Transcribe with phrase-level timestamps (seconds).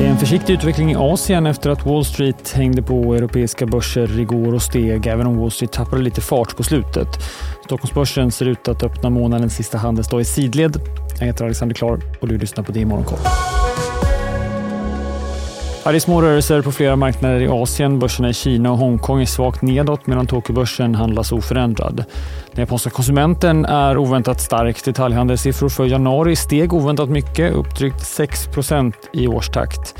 [0.00, 4.20] Det är en försiktig utveckling i Asien efter att Wall Street hängde på europeiska börser
[4.20, 7.08] igår och steg, även om Wall Street tappade lite fart på slutet.
[7.64, 10.80] Stockholmsbörsen ser ut att öppna månadens sista handelsdag i sidled.
[11.18, 13.18] Jag heter Alexander Klar och du lyssnar på Det i Morgonkoll.
[15.84, 17.98] Ja, det är små rörelser på flera marknader i Asien.
[17.98, 22.04] Börserna i Kina och Hongkong är svagt nedåt medan Tokyobörsen handlas oförändrad.
[22.52, 24.84] Den japanska konsumenten är oväntat stark.
[24.84, 29.94] Detaljhandelssiffror för januari steg oväntat mycket, upp drygt 6% i årstakt.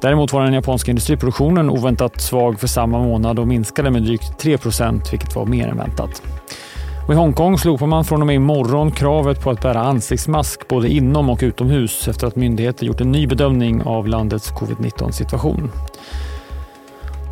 [0.00, 5.10] Däremot var den japanska industriproduktionen oväntat svag för samma månad och minskade med drygt 3%
[5.10, 6.22] vilket var mer än väntat.
[7.06, 10.88] Och I Hongkong slopar man från och med imorgon kravet på att bära ansiktsmask både
[10.88, 15.70] inom och utomhus efter att myndigheter gjort en ny bedömning av landets covid-19 situation.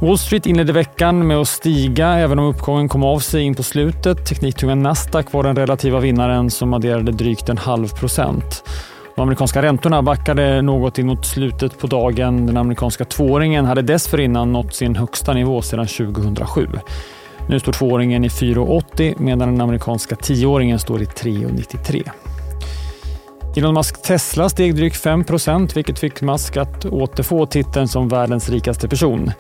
[0.01, 3.63] Wall Street inledde veckan med att stiga även om uppgången kom av sig in på
[3.63, 4.27] slutet.
[4.27, 8.65] Tekniktunga Nasdaq var den relativa vinnaren som adderade drygt en halv procent.
[9.17, 12.47] De amerikanska räntorna backade något in mot slutet på dagen.
[12.47, 16.69] Den amerikanska tvååringen hade dessförinnan nått sin högsta nivå sedan 2007.
[17.49, 22.11] Nu står tvååringen i 4,80 medan den amerikanska tioåringen står i 3,93.
[23.57, 28.89] Elon Musk Tesla steg drygt 5% vilket fick Musk att återfå titeln som världens rikaste
[28.89, 29.33] person.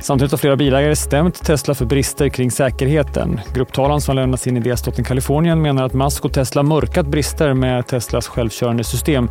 [0.00, 3.40] Samtidigt har flera bilägare stämt Tesla för brister kring säkerheten.
[3.54, 7.86] Grupptalan som lämnats in i delstaten Kalifornien menar att Musk och Tesla mörkat brister med
[7.86, 9.28] Teslas självkörande system,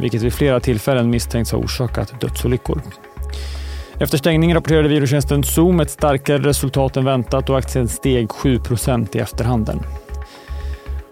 [0.00, 2.82] vilket vid flera tillfällen misstänks ha orsakat dödsolyckor.
[3.98, 9.20] Efter stängningen rapporterade videotjänsten Zoom ett starkare resultat än väntat och aktien steg 7% i
[9.20, 9.80] efterhanden.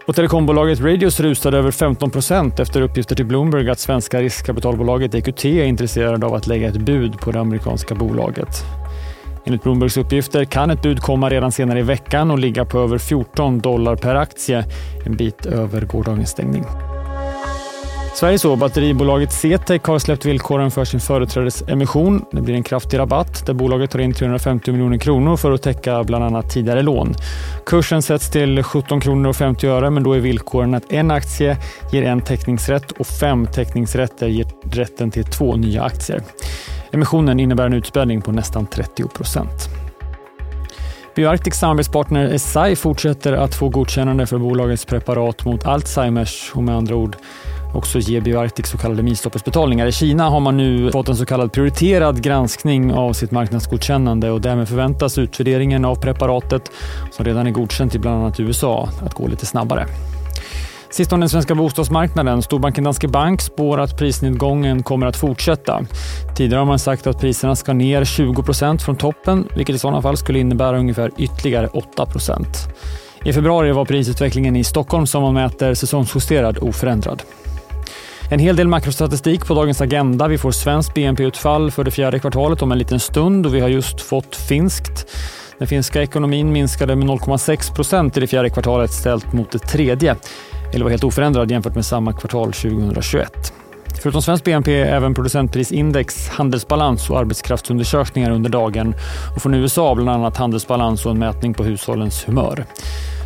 [0.07, 5.45] Och telekombolaget Radius rusade över 15 procent efter uppgifter till Bloomberg att svenska riskkapitalbolaget EQT
[5.45, 8.63] är intresserade av att lägga ett bud på det amerikanska bolaget.
[9.45, 12.97] Enligt Bloombergs uppgifter kan ett bud komma redan senare i veckan och ligga på över
[12.97, 14.65] 14 dollar per aktie,
[15.05, 16.63] en bit över gårdagens stängning.
[18.15, 22.25] Sveriges och batteribolaget CTEK har släppt villkoren för sin företrädesemission.
[22.31, 26.03] Det blir en kraftig rabatt där bolaget tar in 350 miljoner kronor för att täcka
[26.03, 27.15] bland annat tidigare lån.
[27.65, 31.57] Kursen sätts till 17 kronor och 50 öre men då är villkoren att en aktie
[31.91, 36.21] ger en teckningsrätt och fem teckningsrätter ger rätten till två nya aktier.
[36.91, 39.69] Emissionen innebär en utspädning på nästan 30 procent.
[41.15, 46.95] Bioarctics samarbetspartner Esai fortsätter att få godkännande för bolagets preparat mot Alzheimers och med andra
[46.95, 47.15] ord
[47.73, 49.87] också ge Bioarctic så kallade milstolpesbetalningar.
[49.87, 54.41] I Kina har man nu fått en så kallad prioriterad granskning av sitt marknadsgodkännande och
[54.41, 56.71] därmed förväntas utvärderingen av preparatet,
[57.11, 59.87] som redan är godkänt i bland annat USA, att gå lite snabbare.
[60.93, 62.41] Sist om den svenska bostadsmarknaden.
[62.41, 65.81] Storbanken Danske Bank spår att prisnedgången kommer att fortsätta.
[66.35, 70.17] Tidigare har man sagt att priserna ska ner 20% från toppen, vilket i sådana fall
[70.17, 72.45] skulle innebära ungefär ytterligare 8%
[73.25, 77.21] I februari var prisutvecklingen i Stockholm som man mäter säsongsjusterad oförändrad.
[78.29, 80.27] En hel del makrostatistik på dagens agenda.
[80.27, 83.69] Vi får svenskt BNP-utfall för det fjärde kvartalet om en liten stund och vi har
[83.69, 85.07] just fått finskt.
[85.57, 90.15] Den finska ekonomin minskade med 0,6 procent i det fjärde kvartalet ställt mot det tredje,
[90.73, 93.53] eller var helt oförändrad jämfört med samma kvartal 2021.
[94.01, 98.95] Förutom svensk BNP även producentprisindex, handelsbalans och arbetskraftsundersökningar under dagen
[99.35, 102.65] och från USA bland annat handelsbalans och en mätning på hushållens humör.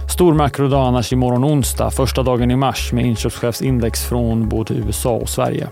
[0.09, 5.29] Stor makrodag annars imorgon onsdag, första dagen i mars med inköpschefsindex från både USA och
[5.29, 5.69] Sverige.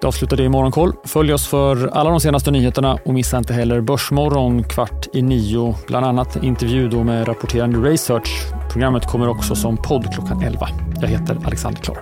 [0.00, 0.92] Det avslutar det i Morgonkoll.
[1.04, 5.74] Följ oss för alla de senaste nyheterna och missa inte heller Börsmorgon kvart i nio.
[5.86, 8.52] Bland annat intervju då med rapporterande Research.
[8.72, 10.68] Programmet kommer också som podd klockan 11.
[11.00, 11.98] Jag heter Alexander Klar.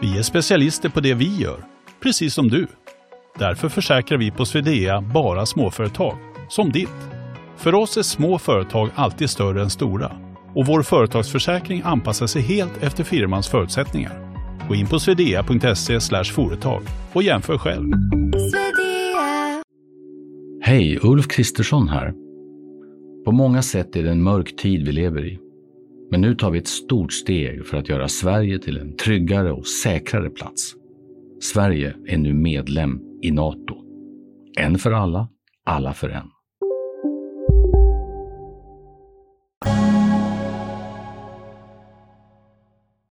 [0.00, 1.64] Vi är specialister på det vi gör,
[2.02, 2.66] precis som du.
[3.38, 6.18] Därför försäkrar vi på Swedea bara småföretag,
[6.48, 7.10] som ditt.
[7.56, 10.12] För oss är små företag alltid större än stora
[10.54, 14.12] och vår företagsförsäkring anpassar sig helt efter firmans förutsättningar.
[14.68, 16.82] Gå in på swedea.se företag
[17.12, 17.92] och jämför själv.
[20.62, 22.12] Hej, Ulf Kristersson här.
[23.24, 25.38] På många sätt är det en mörk tid vi lever i.
[26.10, 29.66] Men nu tar vi ett stort steg för att göra Sverige till en tryggare och
[29.66, 30.74] säkrare plats.
[31.40, 33.76] Sverige är nu medlem i Nato.
[34.58, 35.28] En för alla,
[35.64, 36.30] alla för en.